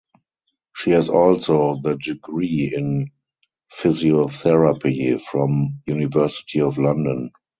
She 0.75 0.89
has 0.89 1.09
also 1.09 1.79
the 1.79 1.95
degree 1.95 2.73
in 2.75 3.11
Physiotherapy 3.71 5.21
from 5.21 5.79
University 5.85 6.59
of 6.59 6.79
London. 6.79 7.29